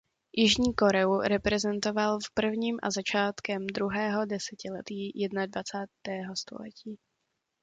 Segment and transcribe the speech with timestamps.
[0.33, 6.99] Jižní Koreu reprezentoval v prvním a začátkem druhého desetiletí jednadvacátého století.